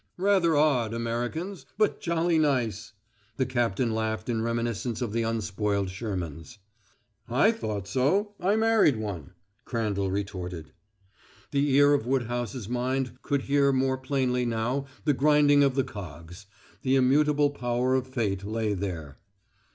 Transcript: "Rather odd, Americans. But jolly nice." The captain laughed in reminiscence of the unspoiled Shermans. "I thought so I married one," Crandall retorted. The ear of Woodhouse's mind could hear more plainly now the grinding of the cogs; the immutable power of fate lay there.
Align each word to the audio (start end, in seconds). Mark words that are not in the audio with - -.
"Rather 0.17 0.57
odd, 0.57 0.95
Americans. 0.95 1.67
But 1.77 2.01
jolly 2.01 2.39
nice." 2.39 2.93
The 3.37 3.45
captain 3.45 3.93
laughed 3.93 4.29
in 4.29 4.41
reminiscence 4.41 4.99
of 4.99 5.13
the 5.13 5.21
unspoiled 5.21 5.89
Shermans. 5.91 6.57
"I 7.29 7.51
thought 7.51 7.87
so 7.87 8.33
I 8.39 8.55
married 8.55 8.95
one," 8.97 9.33
Crandall 9.63 10.09
retorted. 10.09 10.71
The 11.51 11.69
ear 11.77 11.93
of 11.93 12.07
Woodhouse's 12.07 12.67
mind 12.67 13.19
could 13.21 13.43
hear 13.43 13.71
more 13.71 13.99
plainly 13.99 14.43
now 14.43 14.87
the 15.05 15.13
grinding 15.13 15.63
of 15.63 15.75
the 15.75 15.83
cogs; 15.83 16.47
the 16.81 16.95
immutable 16.95 17.51
power 17.51 17.93
of 17.93 18.07
fate 18.07 18.43
lay 18.43 18.73
there. 18.73 19.19